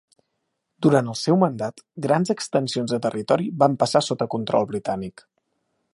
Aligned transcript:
Durant 0.85 1.11
el 1.11 1.17
seu 1.23 1.37
mandat, 1.43 1.83
grans 2.07 2.33
extensions 2.35 2.95
de 2.95 3.01
territori 3.07 3.49
van 3.65 3.77
passar 3.85 4.05
sota 4.11 4.31
control 4.37 4.71
britànic. 4.73 5.29